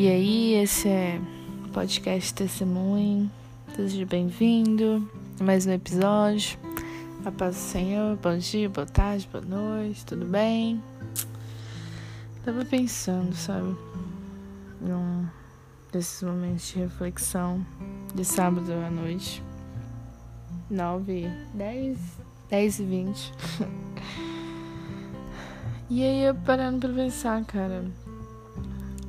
E 0.00 0.06
aí, 0.06 0.54
esse 0.54 0.88
é 0.88 1.20
podcast 1.72 2.32
Testemunho. 2.32 3.28
Seja 3.74 4.06
bem-vindo 4.06 5.10
a 5.40 5.42
mais 5.42 5.66
um 5.66 5.72
episódio. 5.72 6.56
A 7.24 7.32
paz 7.32 7.56
do 7.56 7.58
Senhor, 7.58 8.16
bom 8.18 8.38
dia, 8.38 8.68
boa 8.68 8.86
tarde, 8.86 9.28
boa 9.32 9.44
noite, 9.44 10.06
tudo 10.06 10.24
bem? 10.24 10.80
Tava 12.44 12.64
pensando, 12.64 13.34
sabe, 13.34 13.76
num 14.80 15.26
desses 15.90 16.22
momentos 16.22 16.68
de 16.68 16.78
reflexão 16.78 17.66
de 18.14 18.24
sábado 18.24 18.72
à 18.72 18.90
noite. 18.92 19.42
9, 20.70 21.28
10, 21.54 21.98
10 22.48 22.78
e 22.78 22.84
20. 22.84 23.32
e 25.90 26.04
aí 26.04 26.22
eu 26.22 26.36
parando 26.36 26.86
pra 26.86 26.96
pensar, 26.96 27.44
cara. 27.46 27.84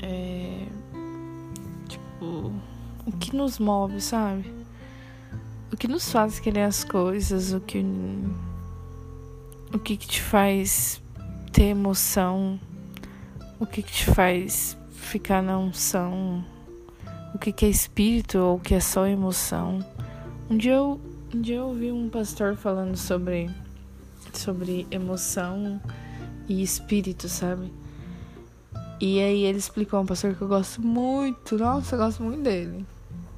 É. 0.01 0.58
Tipo, 2.19 2.51
o 3.05 3.11
que 3.13 3.33
nos 3.33 3.59
move, 3.59 4.01
sabe? 4.01 4.53
O 5.71 5.77
que 5.77 5.87
nos 5.87 6.11
faz 6.11 6.37
querer 6.37 6.63
as 6.63 6.83
coisas, 6.83 7.53
o 7.53 7.61
que. 7.61 7.81
O 9.73 9.79
que, 9.79 9.95
que 9.95 10.05
te 10.05 10.21
faz 10.21 11.01
ter 11.53 11.67
emoção, 11.67 12.59
o 13.57 13.65
que, 13.65 13.81
que 13.81 13.91
te 13.91 14.05
faz 14.07 14.77
ficar 14.91 15.41
na 15.41 15.57
unção, 15.57 16.43
o 17.33 17.39
que, 17.39 17.53
que 17.53 17.65
é 17.65 17.69
espírito 17.69 18.37
ou 18.37 18.57
o 18.57 18.59
que 18.59 18.75
é 18.75 18.81
só 18.81 19.07
emoção. 19.07 19.79
Um 20.49 20.57
dia 20.57 20.73
eu 20.73 20.99
um 21.33 21.39
dia 21.41 21.57
eu 21.57 21.67
ouvi 21.67 21.91
um 21.91 22.09
pastor 22.09 22.55
falando 22.55 22.97
sobre, 22.97 23.49
sobre 24.33 24.87
emoção 24.91 25.79
e 26.49 26.61
espírito, 26.61 27.29
sabe? 27.29 27.71
E 29.01 29.19
aí 29.21 29.43
ele 29.43 29.57
explicou 29.57 30.01
um 30.01 30.05
pastor 30.05 30.35
que 30.35 30.41
eu 30.41 30.47
gosto 30.47 30.81
muito, 30.81 31.57
nossa, 31.57 31.95
eu 31.95 31.99
gosto 31.99 32.21
muito 32.21 32.41
dele. 32.41 32.85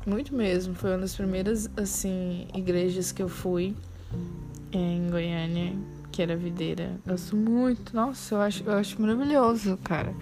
Muito 0.05 0.33
mesmo. 0.33 0.73
Foi 0.73 0.89
uma 0.91 0.99
das 0.99 1.15
primeiras, 1.15 1.69
assim, 1.77 2.47
igrejas 2.55 3.11
que 3.11 3.21
eu 3.21 3.29
fui 3.29 3.75
em 4.71 5.07
Goiânia, 5.09 5.73
que 6.11 6.21
era 6.21 6.35
videira. 6.35 6.99
Gosto 7.05 7.35
muito, 7.35 7.95
nossa, 7.95 8.33
eu 8.35 8.41
acho, 8.41 8.63
eu 8.65 8.73
acho 8.73 8.99
maravilhoso, 8.99 9.77
cara. 9.83 10.15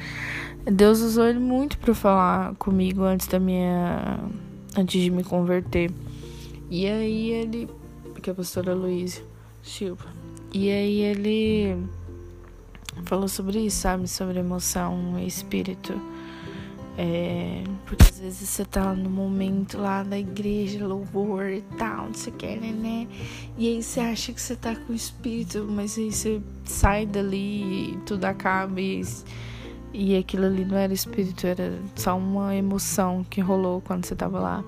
Deus 0.66 1.00
usou 1.00 1.26
ele 1.26 1.40
muito 1.40 1.78
para 1.78 1.96
falar 1.96 2.54
comigo 2.56 3.04
antes 3.04 3.28
da 3.28 3.40
minha. 3.40 4.20
antes 4.78 5.02
de 5.02 5.10
me 5.10 5.24
converter. 5.24 5.92
E 6.70 6.86
aí 6.86 7.32
ele. 7.32 7.70
Que 8.22 8.30
é 8.30 8.34
a 8.34 8.36
pastora 8.36 8.74
Luísa 8.74 9.22
Silva. 9.64 10.08
E 10.54 10.70
aí 10.70 11.00
ele 11.00 11.78
falou 13.10 13.28
sobre 13.28 13.60
isso, 13.60 13.78
sabe? 13.78 14.08
Sobre 14.08 14.40
emoção 14.40 15.18
e 15.18 15.26
espírito. 15.26 16.00
É, 16.96 17.64
porque 17.86 18.04
às 18.04 18.20
vezes 18.20 18.48
você 18.50 18.66
tá 18.66 18.94
no 18.94 19.10
momento 19.10 19.78
lá 19.78 20.04
da 20.04 20.20
igreja, 20.20 20.86
louvor 20.86 21.46
e 21.50 21.62
tal, 21.78 22.08
não 22.08 22.14
sei 22.14 22.32
o 22.34 22.36
que, 22.36 22.56
né, 22.58 22.72
né? 22.72 23.08
E 23.58 23.68
aí 23.68 23.82
você 23.82 24.02
acha 24.02 24.34
que 24.34 24.42
você 24.42 24.56
tá 24.56 24.76
com 24.76 24.94
espírito, 24.94 25.66
mas 25.68 25.98
aí 25.98 26.12
você 26.12 26.42
sai 26.66 27.06
dali 27.06 27.94
e 27.94 27.98
tudo 28.06 28.26
acaba 28.26 28.80
e, 28.82 29.02
e 29.94 30.18
aquilo 30.18 30.46
ali 30.46 30.66
não 30.66 30.78
era 30.78 30.94
espírito, 30.94 31.48
era 31.48 31.80
só 31.96 32.18
uma 32.18 32.54
emoção 32.54 33.26
que 33.30 33.40
rolou 33.40 33.82
quando 33.82 34.06
você 34.06 34.16
tava 34.16 34.40
lá. 34.40 34.64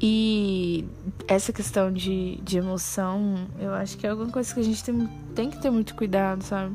E 0.00 0.84
essa 1.28 1.52
questão 1.52 1.92
de, 1.92 2.40
de 2.42 2.58
emoção, 2.58 3.46
eu 3.60 3.72
acho 3.72 3.96
que 3.96 4.06
é 4.06 4.10
alguma 4.10 4.32
coisa 4.32 4.52
que 4.52 4.58
a 4.58 4.64
gente 4.64 4.82
tem, 4.82 5.08
tem 5.36 5.50
que 5.50 5.62
ter 5.62 5.70
muito 5.70 5.94
cuidado, 5.94 6.42
sabe? 6.42 6.74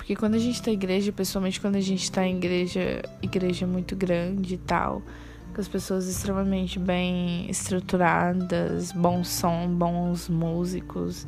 Porque 0.00 0.16
quando 0.16 0.34
a 0.34 0.38
gente 0.38 0.62
tá 0.62 0.70
em 0.70 0.74
igreja, 0.74 1.12
pessoalmente 1.12 1.60
quando 1.60 1.76
a 1.76 1.80
gente 1.80 2.10
tá 2.10 2.26
em 2.26 2.38
igreja, 2.38 3.02
igreja 3.20 3.66
muito 3.66 3.94
grande 3.94 4.54
e 4.54 4.56
tal, 4.56 5.02
com 5.54 5.60
as 5.60 5.68
pessoas 5.68 6.08
extremamente 6.08 6.78
bem 6.78 7.48
estruturadas, 7.50 8.92
bom 8.92 9.22
som, 9.22 9.68
bons 9.68 10.26
músicos, 10.26 11.26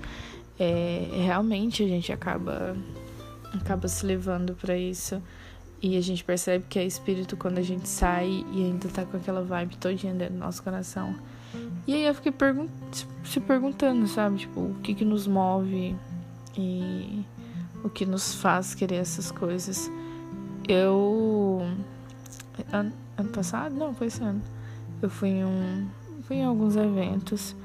é, 0.59 1.07
realmente 1.13 1.83
a 1.83 1.87
gente 1.87 2.11
acaba 2.15 2.75
acaba 3.53 3.87
se 3.89 4.07
levando 4.07 4.55
para 4.55 4.75
isso. 4.75 5.23
E 5.83 5.99
a 5.99 6.01
gente 6.01 6.25
percebe 6.25 6.65
que 6.67 6.79
é 6.79 6.87
espírito 6.87 7.37
quando 7.37 7.59
a 7.59 7.63
gente 7.63 7.87
sai 7.87 8.43
e 8.53 8.65
ainda 8.65 8.89
tá 8.89 9.05
com 9.05 9.19
aquela 9.19 9.43
vibe 9.43 9.77
todinha 9.77 10.15
dentro 10.15 10.33
do 10.33 10.41
nosso 10.41 10.63
coração. 10.63 11.15
E 11.87 11.93
aí 11.93 12.07
eu 12.07 12.15
fiquei 12.15 12.33
pergun 12.33 12.69
se 13.23 13.39
perguntando, 13.39 14.07
sabe? 14.07 14.39
Tipo, 14.39 14.61
o 14.61 14.77
que 14.83 14.95
que 14.95 15.05
nos 15.05 15.27
move 15.27 15.95
e 16.57 17.23
o 17.83 17.91
que 17.91 18.07
nos 18.07 18.35
faz 18.35 18.75
querer 18.75 18.97
essas 18.97 19.31
coisas. 19.31 19.91
Eu. 20.69 21.67
Ano, 22.73 22.93
ano 23.17 23.29
passado? 23.31 23.75
Não, 23.75 23.95
foi 23.95 24.09
esse 24.09 24.23
ano. 24.23 24.43
Eu 25.01 25.11
fui 25.11 25.31
em 25.31 25.45
um. 25.45 25.87
Fui 26.23 26.37
em 26.37 26.45
alguns 26.45 26.77
eventos. 26.77 27.57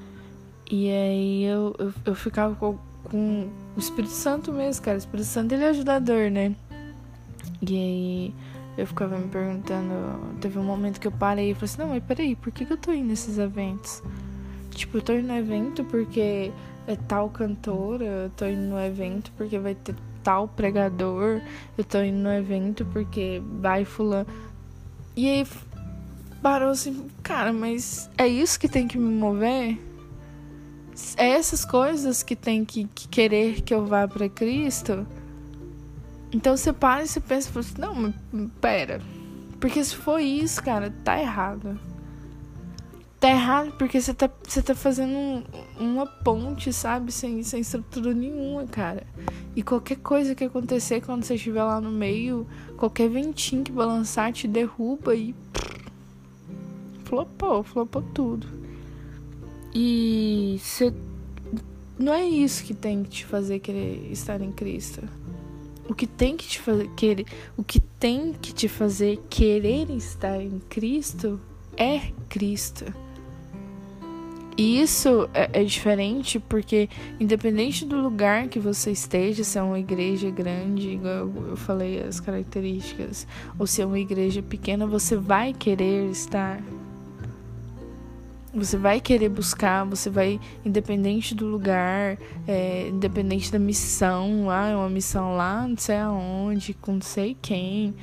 E 0.70 0.92
aí 0.92 1.44
eu, 1.46 1.76
eu, 1.80 1.94
eu 2.06 2.16
ficava 2.16 2.54
com, 2.56 2.78
com 3.06 3.50
o 3.76 3.80
Espírito 3.80 4.14
Santo 4.14 4.52
mesmo, 4.52 4.84
cara. 4.84 4.96
O 4.96 5.00
Espírito 5.00 5.28
Santo 5.28 5.54
ele 5.54 5.64
é 5.64 5.70
ajudador, 5.70 6.30
né? 6.30 6.56
E 7.62 7.76
aí 7.76 8.34
eu 8.78 8.86
ficava 8.86 9.18
me 9.18 9.28
perguntando, 9.28 10.38
teve 10.40 10.60
um 10.60 10.64
momento 10.64 11.00
que 11.00 11.08
eu 11.08 11.12
parei 11.12 11.52
e 11.52 11.54
falei 11.56 11.66
assim, 11.66 11.82
não, 11.82 11.88
mas 11.90 12.04
peraí, 12.04 12.36
por 12.36 12.52
que, 12.52 12.64
que 12.64 12.72
eu 12.72 12.78
tô 12.78 12.92
indo 12.92 13.08
nesses 13.08 13.40
eventos? 13.40 14.04
Tipo, 14.70 14.98
eu 14.98 15.02
tô 15.02 15.14
indo 15.14 15.28
no 15.28 15.34
evento 15.34 15.84
porque 15.86 16.52
é 16.86 16.96
tal 16.96 17.30
cantora, 17.30 18.06
eu 18.06 18.30
tô 18.30 18.46
indo 18.46 18.62
no 18.62 18.80
evento 18.80 19.32
porque 19.36 19.58
vai 19.58 19.74
ter 19.74 19.96
tal 20.28 20.46
pregador, 20.46 21.42
eu 21.78 21.86
tô 21.86 22.02
indo 22.02 22.18
no 22.18 22.34
evento 22.34 22.86
porque 22.88 23.42
vai 23.62 23.86
fulano. 23.86 24.28
E 25.16 25.30
aí 25.30 25.48
parou 26.42 26.72
assim, 26.72 27.08
cara, 27.24 27.54
mas 27.54 28.10
é 28.18 28.28
isso 28.28 28.60
que 28.60 28.68
tem 28.68 28.90
que 28.90 28.98
me 28.98 29.10
mover? 29.10 29.80
É 31.16 31.30
essas 31.30 31.64
coisas 31.64 32.24
que 32.24 32.36
tem 32.36 32.66
que, 32.66 32.84
que 32.94 33.08
querer 33.08 33.62
que 33.62 33.74
eu 33.74 33.86
vá 33.86 34.06
para 34.06 34.28
Cristo? 34.28 35.08
Então 36.34 36.58
você 36.58 36.74
para 36.74 37.06
e 37.06 37.08
você 37.08 37.22
pensa, 37.22 37.58
assim, 37.58 37.76
não, 37.80 37.96
mas 37.96 38.14
pera. 38.60 39.00
Porque 39.62 39.82
se 39.82 39.96
for 39.96 40.20
isso, 40.20 40.62
cara, 40.62 40.94
tá 41.06 41.18
errado. 41.18 41.80
Tá 43.18 43.30
errado 43.30 43.72
porque 43.78 44.02
você 44.02 44.14
tá, 44.14 44.30
você 44.46 44.62
tá 44.62 44.76
fazendo 44.76 45.16
um, 45.16 45.44
uma 45.80 46.06
ponte, 46.06 46.74
sabe? 46.74 47.14
Sem, 47.14 47.42
sem 47.44 47.62
estrutura 47.62 48.14
nenhuma, 48.14 48.66
cara. 48.68 49.08
E 49.58 49.64
qualquer 49.64 49.98
coisa 49.98 50.36
que 50.36 50.44
acontecer 50.44 51.02
quando 51.02 51.24
você 51.24 51.34
estiver 51.34 51.64
lá 51.64 51.82
no 51.82 51.90
meio, 51.90 52.46
qualquer 52.78 53.10
ventinho 53.10 53.64
que 53.64 53.72
balançar 53.72 54.32
te 54.32 54.48
derruba 54.48 55.16
e. 55.16 55.34
Flopou, 57.06 57.64
flopou 57.64 58.04
tudo. 58.14 58.46
E 59.74 60.60
você. 60.62 60.94
Não 61.98 62.14
é 62.14 62.24
isso 62.24 62.64
que 62.66 62.76
tem 62.76 63.02
que 63.02 63.10
te 63.10 63.26
fazer 63.26 63.58
querer 63.58 64.12
estar 64.12 64.40
em 64.42 64.52
Cristo. 64.52 65.02
O 65.90 65.96
que 65.96 66.06
tem 66.06 66.38
que 66.38 66.48
te 66.48 66.60
fazer 66.60 66.88
querer, 66.96 67.26
o 67.58 67.64
que 67.64 67.80
tem 67.80 68.34
que 68.34 68.54
te 68.54 68.68
fazer 68.68 69.18
querer 69.28 69.90
estar 69.90 70.40
em 70.40 70.62
Cristo 70.70 71.42
é 71.76 72.12
Cristo. 72.30 72.86
E 74.58 74.82
isso 74.82 75.30
é, 75.36 75.62
é, 75.62 75.64
diferente 75.64 76.40
porque, 76.40 76.90
independente 77.20 77.86
do 77.86 77.96
lugar 78.02 78.48
que 78.48 78.60
você 78.60 78.90
esteja, 78.90 79.44
se 79.44 79.60
é 79.60 79.62
uma 79.62 79.78
igreja 79.78 80.32
grande, 80.32 80.90
igual 80.90 81.32
eu 81.50 81.56
falei 81.56 82.02
as 82.02 82.20
características, 82.20 83.28
ou 83.60 83.68
se 83.68 83.84
é 83.84 83.86
uma 83.86 84.00
igreja 84.00 84.42
pequena, 84.42 84.88
você 84.88 85.16
vai 85.16 85.54
querer 85.54 86.10
estar 86.10 86.60
você 88.54 88.76
vai 88.76 89.00
querer 89.00 89.30
buscar, 89.30 89.86
você 89.86 90.10
vai, 90.10 90.40
independente 90.66 91.36
do 91.36 91.46
lugar, 91.46 92.18
é, 92.48 92.88
independente 92.88 93.52
da 93.52 93.60
missão, 93.60 94.50
ah, 94.50 94.70
é 94.70 94.76
uma 94.76 94.90
missão 94.90 95.36
lá, 95.36 95.68
não 95.68 95.78
sei 95.78 95.98
aonde, 95.98 96.74
com 96.74 96.94
não 96.94 97.02
sei 97.02 97.38
quem. 97.40 97.94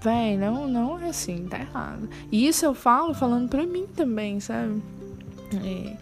Véi, 0.00 0.36
não, 0.36 0.68
não 0.68 1.00
é 1.00 1.08
assim, 1.08 1.46
tá 1.48 1.58
errado. 1.58 2.08
E 2.30 2.46
isso 2.46 2.64
eu 2.64 2.74
falo 2.74 3.12
falando 3.12 3.48
pra 3.48 3.66
mim 3.66 3.86
também, 3.96 4.38
sabe? 4.38 4.80
É, 5.58 5.96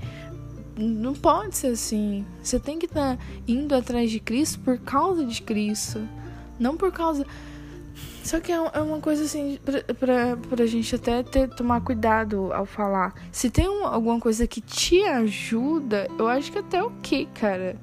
não 0.77 1.15
pode 1.15 1.57
ser 1.57 1.69
assim. 1.69 2.25
Você 2.43 2.59
tem 2.59 2.79
que 2.79 2.87
estar 2.87 3.17
tá 3.17 3.23
indo 3.47 3.75
atrás 3.75 4.11
de 4.11 4.21
Cristo 4.21 4.61
por 4.61 4.79
causa 4.79 5.25
de 5.25 5.43
Cristo. 5.43 6.07
Não 6.59 6.77
por 6.77 6.93
causa. 6.93 7.27
Só 8.23 8.39
que 8.39 8.53
é, 8.53 8.57
é 8.57 8.81
uma 8.81 9.01
coisa 9.01 9.25
assim, 9.25 9.59
pra, 9.65 9.83
pra, 9.95 10.37
pra 10.37 10.67
gente 10.67 10.95
até 10.95 11.23
ter, 11.23 11.49
tomar 11.49 11.81
cuidado 11.81 12.53
ao 12.53 12.67
falar. 12.67 13.15
Se 13.33 13.51
tem 13.51 13.69
um, 13.69 13.87
alguma 13.87 14.21
coisa 14.21 14.47
que 14.47 14.61
te 14.61 15.03
ajuda, 15.03 16.07
eu 16.19 16.29
acho 16.29 16.53
que 16.53 16.59
até 16.59 16.83
ok, 16.83 17.29
cara. 17.35 17.77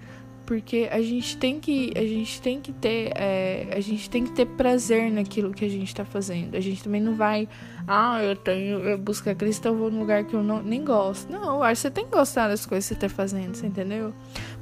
Porque 0.47 0.87
a 0.89 1.01
gente 1.01 1.37
tem 1.37 1.59
que, 1.59 1.91
a 1.93 2.01
gente 2.01 2.41
tem 2.41 2.61
que 2.61 2.71
ter, 2.71 3.11
é, 3.15 3.67
a 3.71 3.81
gente 3.81 4.09
tem 4.09 4.23
que 4.23 4.31
ter 4.31 4.45
prazer 4.45 5.11
naquilo 5.11 5.53
que 5.53 5.65
a 5.65 5.69
gente 5.69 5.93
tá 5.93 6.05
fazendo. 6.05 6.55
A 6.55 6.59
gente 6.61 6.81
também 6.81 7.01
não 7.01 7.15
vai, 7.15 7.49
ah, 7.85 8.23
eu 8.23 8.33
tenho, 8.33 8.79
eu 8.79 8.99
Cristo, 9.37 9.67
eu 9.67 9.75
vou 9.75 9.91
num 9.91 9.99
lugar 9.99 10.23
que 10.23 10.33
eu 10.33 10.41
não, 10.41 10.63
nem 10.63 10.83
gosto. 10.85 11.29
Não, 11.29 11.55
eu 11.55 11.63
acho 11.63 11.81
que 11.81 11.87
você 11.89 11.91
tem 11.91 12.05
que 12.05 12.11
gostar 12.11 12.47
das 12.47 12.65
coisas 12.65 12.87
que 12.87 12.95
você 12.95 12.99
tá 12.99 13.09
fazendo, 13.09 13.55
você 13.55 13.67
entendeu? 13.67 14.13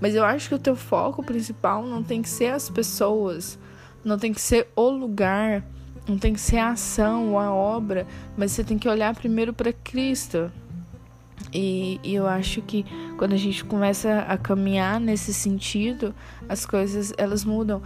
Mas 0.02 0.16
eu 0.16 0.26
acho 0.26 0.50
que 0.50 0.56
o 0.56 0.60
teu 0.60 0.76
foco 0.76 1.24
principal 1.24 1.86
não 1.86 2.02
tem 2.02 2.20
que 2.20 2.30
ser 2.30 2.48
as 2.48 2.68
pessoas 2.68 3.60
não 4.04 4.20
tem 4.20 4.32
que 4.32 4.42
ser 4.42 4.68
o 4.76 4.90
lugar 4.90 5.64
não 6.08 6.18
tem 6.18 6.34
que 6.34 6.40
ser 6.40 6.58
a 6.58 6.70
ação 6.70 7.40
a 7.40 7.52
obra, 7.52 8.06
mas 8.38 8.52
você 8.52 8.64
tem 8.64 8.78
que 8.78 8.88
olhar 8.88 9.16
primeiro 9.16 9.54
para 9.54 9.74
Cristo. 9.74 10.52
E, 11.56 12.02
e, 12.04 12.14
eu 12.14 12.28
acho 12.28 12.62
que 12.62 12.86
quando 13.18 13.32
a 13.32 13.38
gente 13.38 13.64
começa 13.64 14.20
a 14.28 14.38
caminhar 14.38 15.00
nesse 15.00 15.34
sentido, 15.34 16.14
as 16.50 16.66
coisas 16.66 17.14
elas 17.18 17.46
mudam. 17.46 17.82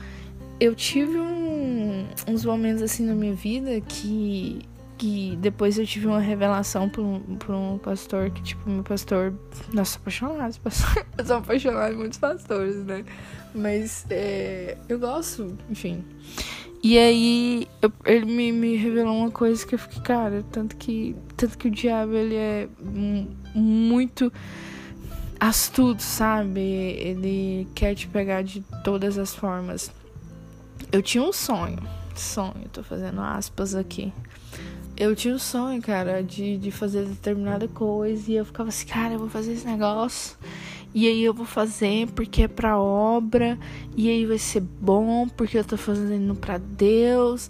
Eu 0.60 0.74
tive 0.74 1.20
um, 1.20 2.08
uns 2.28 2.44
momentos 2.44 2.82
assim 2.82 3.06
na 3.06 3.14
minha 3.14 3.34
vida 3.34 3.80
que 3.82 4.62
que 4.98 5.38
depois 5.38 5.80
eu 5.80 5.88
tive 5.88 6.08
uma 6.08 6.20
revelação 6.20 6.90
por 6.90 7.02
um, 7.02 7.20
por 7.38 7.56
um 7.56 7.78
pastor 7.78 8.30
que, 8.32 8.44
tipo, 8.44 8.70
meu 8.70 8.84
pastor. 8.84 9.34
Nossa, 9.72 9.98
apaixonado. 9.98 10.60
Pastor, 10.60 11.06
eu 11.18 11.26
sou 11.26 11.38
apaixonada 11.38 11.94
em 11.94 11.98
muitos 11.98 12.20
pastores, 12.20 12.84
né? 12.84 13.06
Mas 13.56 14.06
é, 14.10 14.78
eu 14.90 15.00
gosto, 15.00 15.58
enfim. 15.70 16.04
E 16.84 16.98
aí 16.98 17.68
eu, 17.82 17.92
ele 18.06 18.26
me, 18.26 18.52
me 18.52 18.76
revelou 18.76 19.16
uma 19.16 19.32
coisa 19.32 19.66
que 19.66 19.76
eu 19.76 19.80
fiquei, 19.80 20.02
cara, 20.02 20.44
tanto 20.52 20.76
que, 20.78 21.16
tanto 21.36 21.58
que 21.58 21.68
o 21.68 21.72
diabo 21.72 22.14
ele 22.14 22.36
é 22.36 22.70
muito 23.54 24.32
astuto, 25.40 26.02
sabe? 26.02 26.60
Ele 26.60 27.68
quer 27.74 27.96
te 27.96 28.08
pegar 28.08 28.44
de 28.44 28.62
todas 28.84 29.18
as 29.18 29.34
formas. 29.34 29.92
Eu 30.92 31.02
tinha 31.02 31.24
um 31.24 31.34
sonho, 31.34 31.80
sonho, 32.16 32.68
tô 32.72 32.84
fazendo 32.84 33.22
aspas 33.22 33.76
aqui 33.76 34.12
eu 35.00 35.16
tinha 35.16 35.34
um 35.34 35.40
sonho, 35.40 35.82
cara, 35.82 36.22
de, 36.22 36.58
de 36.58 36.72
fazer 36.72 37.06
determinada 37.06 37.70
coisa. 37.70 38.30
E 38.30 38.36
eu 38.36 38.44
ficava 38.44 38.68
assim, 38.68 38.86
cara, 38.86 39.14
eu 39.14 39.20
vou 39.20 39.30
fazer 39.30 39.54
esse 39.54 39.66
negócio. 39.66 40.36
E 40.94 41.08
aí 41.08 41.24
eu 41.24 41.34
vou 41.34 41.46
fazer 41.46 42.08
porque 42.08 42.44
é 42.44 42.48
pra 42.50 42.78
obra. 42.78 43.58
E 43.96 44.10
aí 44.10 44.26
vai 44.26 44.38
ser 44.38 44.60
bom 44.60 45.30
porque 45.30 45.58
eu 45.58 45.64
tô 45.64 45.78
fazendo 45.78 46.36
pra 46.36 46.58
Deus. 46.58 47.50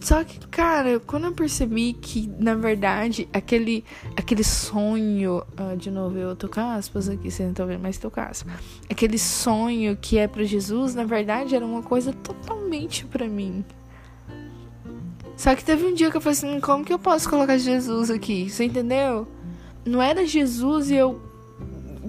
Só 0.00 0.24
que, 0.24 0.38
cara, 0.48 0.98
quando 1.00 1.26
eu 1.26 1.32
percebi 1.32 1.92
que, 1.92 2.32
na 2.38 2.54
verdade, 2.54 3.28
aquele, 3.32 3.84
aquele 4.16 4.42
sonho. 4.42 5.42
Uh, 5.58 5.76
de 5.76 5.90
novo, 5.90 6.16
eu 6.16 6.34
tocar 6.34 6.74
aspas 6.76 7.08
aqui, 7.08 7.30
vocês 7.30 7.40
não 7.40 7.50
estão 7.50 7.66
vendo, 7.66 7.82
mas 7.82 7.98
tocar 7.98 8.30
aspas. 8.30 8.54
Aquele 8.88 9.18
sonho 9.18 9.96
que 9.96 10.16
é 10.16 10.26
para 10.26 10.42
Jesus, 10.42 10.94
na 10.94 11.04
verdade, 11.04 11.54
era 11.54 11.64
uma 11.64 11.82
coisa 11.82 12.12
totalmente 12.12 13.04
para 13.04 13.28
mim. 13.28 13.64
Só 15.40 15.54
que 15.54 15.64
teve 15.64 15.86
um 15.86 15.94
dia 15.94 16.10
que 16.10 16.16
eu 16.18 16.20
falei 16.20 16.36
assim: 16.36 16.60
como 16.60 16.84
que 16.84 16.92
eu 16.92 16.98
posso 16.98 17.28
colocar 17.28 17.56
Jesus 17.56 18.10
aqui? 18.10 18.50
Você 18.50 18.64
entendeu? 18.64 19.26
Não 19.86 20.02
era 20.02 20.26
Jesus 20.26 20.90
e 20.90 20.96
eu. 20.96 21.18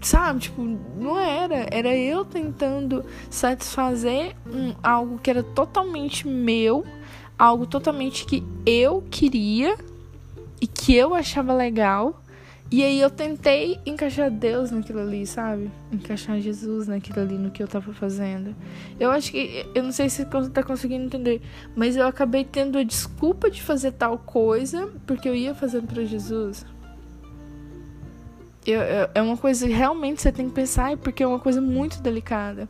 Sabe? 0.01 0.41
Tipo, 0.41 0.61
não 0.97 1.17
era. 1.17 1.65
Era 1.71 1.95
eu 1.95 2.25
tentando 2.25 3.05
satisfazer 3.29 4.35
um, 4.45 4.73
algo 4.83 5.17
que 5.17 5.29
era 5.29 5.43
totalmente 5.43 6.27
meu, 6.27 6.85
algo 7.41 7.65
totalmente 7.65 8.23
que 8.23 8.43
eu 8.67 9.03
queria 9.09 9.75
e 10.61 10.67
que 10.67 10.95
eu 10.95 11.15
achava 11.15 11.51
legal. 11.51 12.21
E 12.69 12.83
aí 12.83 13.01
eu 13.01 13.09
tentei 13.09 13.79
encaixar 13.83 14.29
Deus 14.29 14.69
naquilo 14.69 14.99
ali, 14.99 15.25
sabe? 15.25 15.71
Encaixar 15.91 16.39
Jesus 16.39 16.88
naquilo 16.88 17.19
ali, 17.19 17.33
no 17.39 17.49
que 17.49 17.61
eu 17.61 17.67
tava 17.67 17.91
fazendo. 17.93 18.55
Eu 18.99 19.09
acho 19.09 19.31
que. 19.31 19.65
Eu 19.73 19.81
não 19.81 19.91
sei 19.91 20.07
se 20.07 20.23
você 20.23 20.49
tá 20.51 20.61
conseguindo 20.61 21.05
entender. 21.05 21.41
Mas 21.75 21.95
eu 21.95 22.05
acabei 22.05 22.45
tendo 22.45 22.77
a 22.77 22.83
desculpa 22.83 23.49
de 23.49 23.59
fazer 23.61 23.93
tal 23.93 24.19
coisa 24.19 24.88
porque 25.07 25.27
eu 25.27 25.35
ia 25.35 25.55
fazendo 25.55 25.88
para 25.88 26.05
Jesus. 26.05 26.63
Eu, 28.67 28.81
eu, 28.81 29.09
é 29.15 29.21
uma 29.21 29.35
coisa 29.35 29.65
que 29.65 29.73
realmente 29.73 30.21
você 30.21 30.31
tem 30.31 30.47
que 30.47 30.53
pensar, 30.53 30.95
porque 30.97 31.23
é 31.23 31.27
uma 31.27 31.39
coisa 31.39 31.59
muito 31.59 31.99
delicada. 32.03 32.69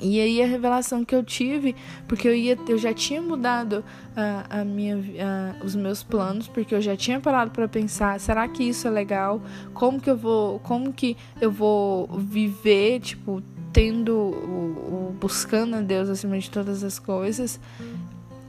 E 0.00 0.20
aí 0.20 0.42
a 0.42 0.46
revelação 0.46 1.04
que 1.04 1.14
eu 1.14 1.22
tive, 1.22 1.76
porque 2.08 2.26
eu 2.26 2.34
ia, 2.34 2.58
eu 2.66 2.78
já 2.78 2.92
tinha 2.92 3.20
mudado 3.20 3.84
a, 4.16 4.60
a 4.60 4.64
minha, 4.64 4.96
a, 4.96 5.64
os 5.64 5.76
meus 5.76 6.02
planos, 6.02 6.48
porque 6.48 6.74
eu 6.74 6.80
já 6.80 6.96
tinha 6.96 7.20
parado 7.20 7.50
para 7.50 7.68
pensar, 7.68 8.18
será 8.18 8.48
que 8.48 8.62
isso 8.62 8.88
é 8.88 8.90
legal? 8.90 9.42
Como 9.74 10.00
que 10.00 10.10
eu 10.10 10.16
vou, 10.16 10.58
como 10.60 10.92
que 10.92 11.16
eu 11.40 11.50
vou 11.50 12.06
viver, 12.18 13.00
tipo, 13.00 13.42
tendo 13.72 14.12
o, 14.16 15.10
o 15.10 15.16
buscando 15.20 15.76
a 15.76 15.80
Deus 15.80 16.08
acima 16.08 16.38
de 16.38 16.50
todas 16.50 16.82
as 16.82 16.98
coisas? 16.98 17.60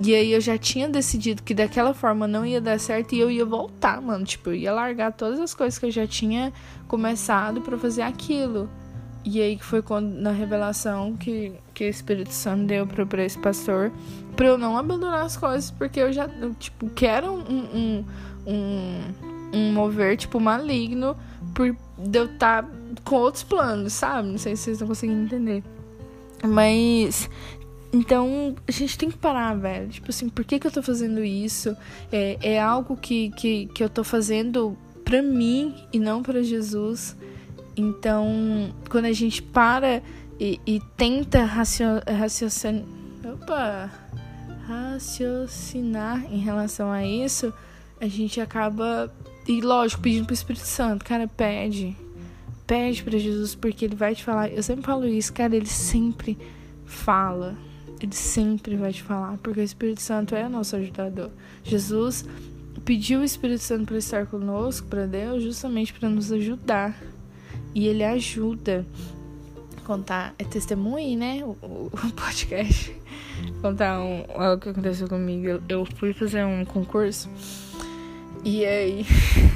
E 0.04 0.16
aí 0.16 0.32
eu 0.32 0.42
já 0.42 0.58
tinha 0.58 0.90
decidido 0.90 1.44
que 1.44 1.54
daquela 1.54 1.94
forma 1.94 2.28
não 2.28 2.44
ia 2.44 2.60
dar 2.60 2.80
certo 2.80 3.14
e 3.14 3.20
eu 3.20 3.30
ia 3.30 3.46
voltar, 3.46 4.02
mano, 4.02 4.26
tipo, 4.26 4.50
eu 4.50 4.56
ia 4.56 4.74
largar 4.74 5.12
todas 5.12 5.40
as 5.40 5.54
coisas 5.54 5.78
que 5.78 5.86
eu 5.86 5.92
já 5.92 6.08
tinha 6.08 6.52
começado 6.88 7.62
para 7.62 7.78
fazer 7.78 8.02
aquilo. 8.02 8.68
E 9.24 9.42
aí 9.42 9.56
que 9.56 9.64
foi 9.64 9.82
quando, 9.82 10.14
na 10.14 10.32
revelação 10.32 11.16
que, 11.16 11.54
que 11.74 11.86
o 11.86 11.88
Espírito 11.88 12.34
Santo 12.34 12.66
deu 12.66 12.88
pra, 12.88 13.06
pra 13.06 13.24
esse 13.24 13.38
pastor, 13.38 13.92
pra 14.36 14.48
eu 14.48 14.58
não 14.58 14.78
abandonar 14.78 15.24
as 15.24 15.38
coisas, 15.38 15.70
porque 15.70 16.00
eu 16.00 16.12
já, 16.12 16.26
eu, 16.40 16.54
tipo, 16.56 16.90
quero 16.90 17.32
um, 17.32 17.60
um, 17.76 18.06
um, 18.48 19.02
um 19.54 19.74
mover, 19.74 20.18
tipo, 20.18 20.40
maligno, 20.40 21.16
por 21.54 21.76
de 21.98 22.18
eu 22.18 22.26
estar 22.26 22.64
tá 22.64 22.70
com 23.04 23.16
outros 23.16 23.44
planos, 23.44 23.94
sabe? 23.94 24.28
Não 24.28 24.38
sei 24.38 24.56
se 24.56 24.64
vocês 24.64 24.76
estão 24.76 24.88
conseguindo 24.88 25.22
entender. 25.24 25.64
Mas 26.44 27.30
então, 27.94 28.56
a 28.68 28.72
gente 28.72 28.98
tem 28.98 29.12
que 29.12 29.18
parar, 29.18 29.54
velho. 29.56 29.90
Tipo 29.90 30.10
assim, 30.10 30.30
por 30.30 30.46
que, 30.46 30.60
que 30.60 30.68
eu 30.68 30.72
tô 30.72 30.82
fazendo 30.82 31.24
isso? 31.24 31.76
É, 32.12 32.38
é 32.42 32.60
algo 32.60 32.96
que, 32.96 33.30
que, 33.32 33.68
que 33.68 33.84
eu 33.84 33.90
tô 33.90 34.04
fazendo 34.04 34.78
pra 35.04 35.22
mim 35.22 35.76
e 35.92 36.00
não 36.00 36.24
para 36.24 36.42
Jesus. 36.42 37.16
Então, 37.76 38.74
quando 38.90 39.06
a 39.06 39.14
gente 39.14 39.42
para 39.42 40.04
e, 40.40 40.60
e 40.66 40.82
tenta 40.98 41.44
raciocinar, 41.44 42.84
opa, 43.24 43.92
raciocinar 44.68 46.26
em 46.32 46.40
relação 46.40 46.92
a 46.92 47.06
isso, 47.06 47.54
a 48.00 48.08
gente 48.08 48.42
acaba, 48.42 49.14
e 49.48 49.62
lógico, 49.62 50.02
pedindo 50.02 50.26
pro 50.26 50.34
Espírito 50.34 50.66
Santo, 50.66 51.06
cara, 51.06 51.28
pede. 51.28 51.96
Pede 52.66 53.04
para 53.04 53.18
Jesus, 53.18 53.54
porque 53.54 53.86
ele 53.86 53.96
vai 53.96 54.16
te 54.16 54.24
falar. 54.24 54.50
Eu 54.50 54.64
sempre 54.64 54.86
falo 54.86 55.06
isso, 55.06 55.32
cara, 55.34 55.56
ele 55.56 55.66
sempre 55.68 56.38
fala. 56.86 57.56
Ele 58.00 58.16
sempre 58.16 58.76
vai 58.76 58.92
te 58.92 59.04
falar, 59.04 59.38
porque 59.38 59.60
o 59.60 59.64
Espírito 59.64 60.02
Santo 60.02 60.36
é 60.36 60.50
nosso 60.50 60.76
ajudador. 60.76 61.30
Jesus 61.64 62.26
pediu 62.84 63.20
o 63.20 63.24
Espírito 63.24 63.62
Santo 63.62 63.86
para 63.86 63.98
estar 63.98 64.26
conosco, 64.26 64.88
para 64.88 65.06
Deus, 65.06 65.44
justamente 65.44 65.94
para 65.94 66.10
nos 66.10 66.32
ajudar 66.32 66.98
e 67.74 67.88
ele 67.88 68.04
ajuda 68.04 68.86
contar 69.86 70.34
é 70.40 70.44
testemunho, 70.44 71.18
né? 71.18 71.44
O, 71.44 71.58
o, 71.62 71.92
podcast. 72.16 72.96
Contar 73.62 74.00
um, 74.00 74.24
algo 74.36 74.62
que 74.62 74.70
aconteceu 74.70 75.08
comigo. 75.08 75.48
Eu, 75.48 75.62
eu 75.68 75.86
fui 75.98 76.14
fazer 76.14 76.46
um 76.46 76.64
concurso 76.64 77.30
e 78.44 78.66
aí. 78.66 79.06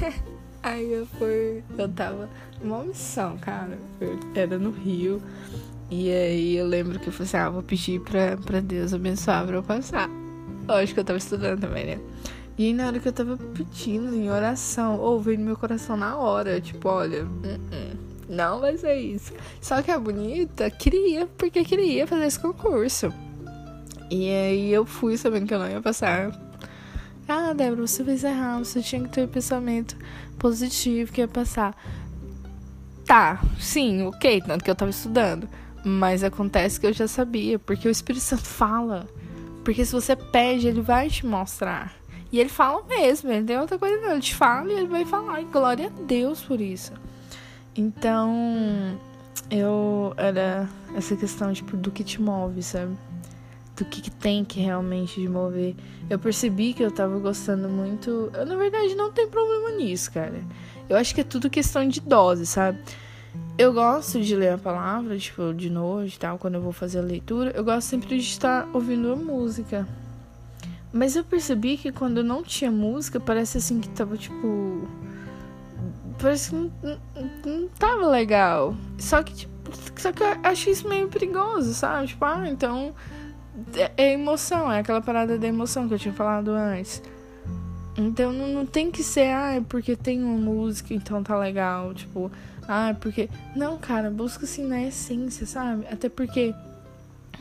aí 0.62 0.92
eu 0.92 1.06
fui. 1.06 1.62
Eu 1.78 1.88
tava 1.88 2.28
numa 2.62 2.84
missão, 2.84 3.36
cara. 3.38 3.78
Eu 4.00 4.18
era 4.34 4.58
no 4.58 4.70
Rio. 4.70 5.22
E 5.90 6.10
aí 6.10 6.56
eu 6.56 6.66
lembro 6.66 6.98
que 6.98 7.08
eu 7.08 7.12
falei 7.12 7.26
assim: 7.26 7.36
ah, 7.36 7.50
vou 7.50 7.62
pedir 7.62 8.00
pra, 8.00 8.36
pra 8.36 8.60
Deus 8.60 8.92
abençoar 8.92 9.46
pra 9.46 9.56
eu 9.56 9.62
passar. 9.62 10.08
Lógico 10.68 10.94
que 10.94 11.00
eu 11.00 11.04
tava 11.04 11.18
estudando 11.18 11.60
também, 11.60 11.86
né? 11.86 11.98
E 12.58 12.66
aí, 12.66 12.72
na 12.72 12.86
hora 12.86 12.98
que 12.98 13.06
eu 13.06 13.12
tava 13.12 13.36
pedindo 13.36 14.14
em 14.14 14.30
oração, 14.30 14.98
ou 14.98 15.20
veio 15.20 15.38
no 15.38 15.44
meu 15.44 15.56
coração 15.56 15.94
na 15.94 16.16
hora, 16.16 16.58
tipo, 16.58 16.88
olha, 16.88 17.24
uh 17.24 17.28
-uh, 17.28 17.95
não 18.28 18.60
vai 18.60 18.76
ser 18.76 18.96
isso. 18.96 19.32
Só 19.60 19.82
que 19.82 19.90
a 19.90 19.98
bonita 19.98 20.70
queria, 20.70 21.26
porque 21.38 21.64
queria 21.64 22.06
fazer 22.06 22.26
esse 22.26 22.38
concurso. 22.38 23.12
E 24.10 24.30
aí 24.30 24.72
eu 24.72 24.84
fui 24.84 25.16
sabendo 25.16 25.46
que 25.46 25.54
eu 25.54 25.58
não 25.58 25.68
ia 25.68 25.80
passar. 25.80 26.30
Ah, 27.28 27.52
Débora, 27.52 27.86
você 27.86 28.04
fez 28.04 28.22
errado, 28.22 28.64
você 28.64 28.80
tinha 28.80 29.02
que 29.02 29.08
ter 29.08 29.24
um 29.24 29.28
pensamento 29.28 29.96
positivo 30.38 31.12
que 31.12 31.20
ia 31.20 31.28
passar. 31.28 31.76
Tá, 33.04 33.40
sim, 33.58 34.02
ok, 34.06 34.42
tanto 34.42 34.64
que 34.64 34.70
eu 34.70 34.74
tava 34.74 34.90
estudando. 34.90 35.48
Mas 35.84 36.24
acontece 36.24 36.80
que 36.80 36.86
eu 36.86 36.92
já 36.92 37.06
sabia, 37.06 37.58
porque 37.58 37.88
o 37.88 37.90
Espírito 37.90 38.22
Santo 38.22 38.44
fala. 38.44 39.06
Porque 39.64 39.84
se 39.84 39.92
você 39.92 40.14
pede, 40.14 40.68
ele 40.68 40.80
vai 40.80 41.08
te 41.08 41.26
mostrar. 41.26 41.94
E 42.30 42.40
ele 42.40 42.48
fala 42.48 42.84
mesmo, 42.84 43.30
ele 43.30 43.44
tem 43.44 43.58
outra 43.58 43.78
coisa 43.78 44.00
não. 44.00 44.12
Ele 44.12 44.20
te 44.20 44.34
fala 44.34 44.72
e 44.72 44.76
ele 44.76 44.86
vai 44.86 45.04
falar. 45.04 45.40
E 45.40 45.44
glória 45.44 45.86
a 45.86 46.02
Deus 46.02 46.42
por 46.42 46.60
isso. 46.60 46.92
Então, 47.76 48.98
eu 49.50 50.14
era 50.16 50.68
essa 50.94 51.14
questão, 51.16 51.52
tipo, 51.52 51.76
do 51.76 51.90
que 51.90 52.02
te 52.02 52.20
move, 52.20 52.62
sabe? 52.62 52.96
Do 53.76 53.84
que, 53.84 54.00
que 54.00 54.10
tem 54.10 54.44
que 54.44 54.60
realmente 54.60 55.20
te 55.20 55.28
mover. 55.28 55.74
Eu 56.08 56.18
percebi 56.18 56.72
que 56.72 56.82
eu 56.82 56.90
tava 56.90 57.18
gostando 57.18 57.68
muito. 57.68 58.30
Eu, 58.32 58.46
na 58.46 58.56
verdade, 58.56 58.94
não 58.94 59.12
tem 59.12 59.28
problema 59.28 59.72
nisso, 59.72 60.10
cara. 60.10 60.42
Eu 60.88 60.96
acho 60.96 61.14
que 61.14 61.20
é 61.20 61.24
tudo 61.24 61.50
questão 61.50 61.86
de 61.86 62.00
dose, 62.00 62.46
sabe? 62.46 62.78
Eu 63.58 63.72
gosto 63.72 64.20
de 64.20 64.34
ler 64.34 64.54
a 64.54 64.58
palavra, 64.58 65.18
tipo, 65.18 65.52
de 65.52 65.68
noite 65.68 66.16
e 66.16 66.18
tal, 66.18 66.38
quando 66.38 66.54
eu 66.54 66.62
vou 66.62 66.72
fazer 66.72 66.98
a 66.98 67.02
leitura. 67.02 67.50
Eu 67.54 67.64
gosto 67.64 67.88
sempre 67.88 68.08
de 68.08 68.24
estar 68.24 68.68
ouvindo 68.72 69.12
a 69.12 69.16
música. 69.16 69.86
Mas 70.92 71.16
eu 71.16 71.24
percebi 71.24 71.76
que 71.76 71.92
quando 71.92 72.24
não 72.24 72.42
tinha 72.42 72.70
música, 72.70 73.20
parece 73.20 73.58
assim 73.58 73.80
que 73.80 73.88
tava 73.90 74.16
tipo. 74.16 74.88
Parece 76.26 76.50
que 76.50 76.56
não, 76.56 76.72
não, 76.82 76.98
não 77.46 77.68
tava 77.68 78.08
legal. 78.08 78.74
Só 78.98 79.22
que, 79.22 79.32
tipo, 79.32 79.52
só 79.94 80.10
que 80.10 80.24
eu 80.24 80.26
acho 80.42 80.70
isso 80.70 80.88
meio 80.88 81.06
perigoso, 81.06 81.72
sabe? 81.72 82.08
Tipo, 82.08 82.24
ah, 82.24 82.50
então 82.50 82.92
é, 83.76 83.92
é 83.96 84.12
emoção, 84.14 84.72
é 84.72 84.80
aquela 84.80 85.00
parada 85.00 85.38
da 85.38 85.46
emoção 85.46 85.86
que 85.86 85.94
eu 85.94 85.98
tinha 86.00 86.12
falado 86.12 86.50
antes. 86.50 87.00
Então 87.96 88.32
não, 88.32 88.48
não 88.48 88.66
tem 88.66 88.90
que 88.90 89.04
ser, 89.04 89.32
ah, 89.32 89.54
é 89.54 89.60
porque 89.60 89.94
tem 89.94 90.20
uma 90.20 90.36
música, 90.36 90.92
então 90.92 91.22
tá 91.22 91.38
legal. 91.38 91.94
Tipo, 91.94 92.28
ah, 92.66 92.88
é 92.88 92.94
porque. 92.94 93.30
Não, 93.54 93.78
cara, 93.78 94.10
busca 94.10 94.46
assim 94.46 94.66
na 94.66 94.82
essência, 94.82 95.46
sabe? 95.46 95.86
Até 95.88 96.08
porque 96.08 96.52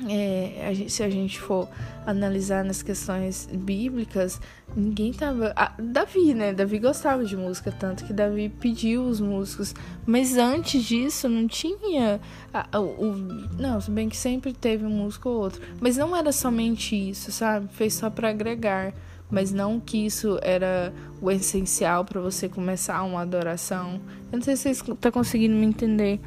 é, 0.10 0.68
a 0.68 0.74
gente, 0.74 0.92
se 0.92 1.04
a 1.04 1.10
gente 1.10 1.40
for 1.40 1.70
analisar 2.06 2.66
nas 2.66 2.84
questões 2.84 3.48
bíblicas, 3.52 4.42
ninguém 4.75 5.14
tava. 5.14 5.54
Davi, 5.80 6.34
né? 6.34 6.54
Davi 6.54 6.80
gostava 6.80 7.24
de 7.24 7.38
música, 7.38 7.72
tanto 7.72 8.04
que 8.04 8.12
Davi 8.12 8.50
pediu 8.50 9.06
os 9.06 9.22
músicos. 9.22 9.74
Mas 10.06 10.36
antes 10.38 10.84
disso, 10.84 11.30
não 11.30 11.48
tinha. 11.48 12.20
O, 12.74 13.14
não, 13.58 13.80
se 13.80 13.90
bem 13.90 14.10
que 14.10 14.18
sempre 14.18 14.52
teve 14.52 14.86
um 14.86 14.90
músico 14.90 15.30
ou 15.30 15.38
outro. 15.40 15.62
Mas 15.80 15.96
não 15.96 16.16
era 16.16 16.32
somente 16.32 16.96
isso, 16.96 17.32
sabe? 17.32 17.68
Fez 17.74 17.94
só 17.94 18.10
para 18.10 18.30
agregar. 18.30 18.94
Mas 19.32 19.52
não 19.52 19.80
que 19.80 20.06
isso 20.06 20.38
era 20.44 20.94
o 21.20 21.32
essencial 21.32 22.06
para 22.06 22.22
você 22.22 22.48
começar 22.48 23.02
uma 23.04 23.22
adoração. 23.22 24.00
Eu 24.32 24.38
não 24.38 24.42
sei 24.44 24.56
se 24.56 24.64
vocês 24.64 24.78
estão 24.78 24.96
tá 24.96 25.12
conseguindo 25.12 25.56
me 25.56 25.66
entender. 25.66 26.20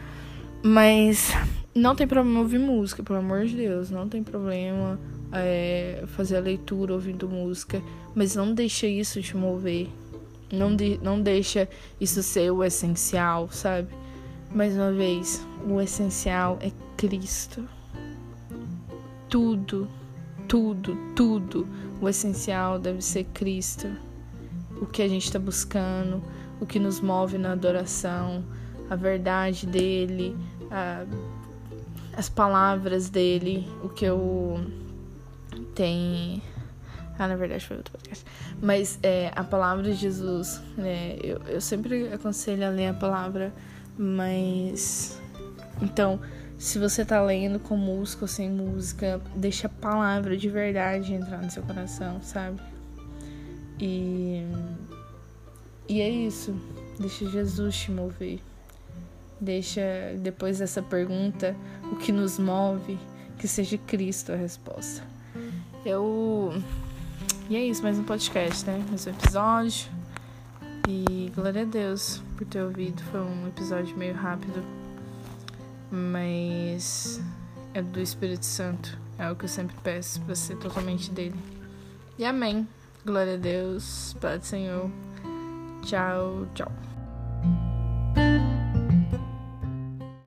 Mas 0.65 1.33
não 1.79 1.95
tem 1.95 2.07
problema 2.07 2.41
ouvir 2.41 2.59
música, 2.59 3.03
pelo 3.03 3.19
amor 3.19 3.45
de 3.45 3.57
Deus. 3.57 3.91
Não 3.91 4.09
tem 4.09 4.23
problema 4.23 4.99
é, 5.33 6.05
fazer 6.09 6.37
a 6.37 6.41
leitura 6.41 6.93
ouvindo 6.93 7.29
música. 7.29 7.83
Mas 8.15 8.35
não 8.35 8.53
deixa 8.53 8.87
isso 8.87 9.23
te 9.23 9.37
mover. 9.37 9.89
Não, 10.53 10.75
de, 10.75 10.99
não 11.03 11.21
deixa 11.21 11.69
isso 12.01 12.23
ser 12.23 12.51
o 12.51 12.65
essencial, 12.65 13.49
sabe? 13.51 13.89
Mais 14.55 14.75
uma 14.75 14.93
vez, 14.93 15.47
o 15.67 15.81
essencial 15.81 16.59
é 16.61 16.73
Cristo. 16.97 17.69
Tudo, 19.29 19.87
tudo, 20.47 20.97
tudo. 21.15 21.69
O 22.01 22.09
essencial 22.09 22.79
deve 22.79 23.03
ser 23.03 23.25
Cristo. 23.35 23.89
O 24.81 24.87
que 24.87 25.03
a 25.03 25.09
gente 25.09 25.25
está 25.25 25.39
buscando, 25.39 26.23
o 26.61 26.67
que 26.67 26.79
nos 26.79 27.01
move 27.01 27.37
na 27.37 27.53
adoração, 27.53 28.43
a 28.89 28.97
verdade 28.97 29.67
dele, 29.67 30.35
a 30.71 31.05
as 32.19 32.29
palavras 32.29 33.09
dele, 33.09 33.65
o 33.81 33.89
que 33.89 34.05
eu 34.05 34.61
tenho. 35.73 36.43
Ah, 37.17 37.29
na 37.29 37.37
verdade 37.37 37.65
foi 37.65 37.77
outro 37.77 37.93
podcast. 37.93 38.25
Mas 38.61 38.99
é, 39.05 39.31
a 39.37 39.45
palavra 39.45 39.85
de 39.85 39.95
Jesus, 39.95 40.61
né? 40.77 41.17
Eu, 41.23 41.41
eu 41.47 41.61
sempre 41.61 42.13
aconselho 42.13 42.67
a 42.67 42.71
ler 42.71 42.89
a 42.89 42.95
palavra, 42.95 43.55
mas. 43.97 45.17
Então, 45.81 46.21
se 46.59 46.81
você 46.81 47.05
tá 47.05 47.23
lendo 47.23 47.61
com 47.61 47.77
música 47.77 48.25
ou 48.25 48.29
sem 48.29 48.51
música, 48.51 49.21
deixa 49.37 49.69
a 49.69 49.71
palavra 49.71 50.37
de 50.37 50.49
verdade 50.49 51.15
entrar 51.15 51.41
no 51.41 51.49
seu 51.49 51.63
coração, 51.63 52.21
sabe? 52.21 52.61
E. 53.79 54.43
E 55.89 56.01
é 56.01 56.09
isso. 56.09 56.53
Deixa 56.99 57.31
Jesus 57.31 57.77
te 57.77 57.93
mover. 57.93 58.41
Deixa 59.41 59.81
depois 60.19 60.59
dessa 60.59 60.83
pergunta 60.83 61.55
o 61.93 61.97
que 61.97 62.11
nos 62.11 62.39
move, 62.39 62.99
que 63.39 63.47
seja 63.47 63.79
Cristo 63.79 64.33
a 64.33 64.37
resposta. 64.37 65.03
Eu. 65.85 66.53
E 67.49 67.57
é 67.57 67.65
isso, 67.65 67.83
mais 67.83 67.99
um 67.99 68.05
podcast, 68.05 68.67
né? 68.67 68.85
Mais 68.89 69.07
um 69.07 69.11
episódio. 69.11 69.89
E 70.89 71.31
glória 71.35 71.63
a 71.63 71.65
Deus 71.65 72.23
por 72.37 72.47
ter 72.47 72.63
ouvido. 72.63 73.03
Foi 73.05 73.21
um 73.21 73.47
episódio 73.47 73.97
meio 73.97 74.15
rápido, 74.15 74.65
mas 75.91 77.21
é 77.75 77.83
do 77.83 78.01
Espírito 78.01 78.47
Santo. 78.47 78.99
É 79.19 79.31
o 79.31 79.37
que 79.37 79.45
eu 79.45 79.49
sempre 79.49 79.77
peço 79.83 80.21
para 80.23 80.35
ser 80.35 80.57
totalmente 80.57 81.11
dele. 81.11 81.39
E 82.19 82.25
amém. 82.25 82.67
Glória 83.05 83.35
a 83.35 83.37
Deus. 83.37 84.17
Pai 84.21 84.39
do 84.39 84.45
Senhor. 84.45 84.91
Tchau, 85.83 86.47
tchau. 86.55 86.88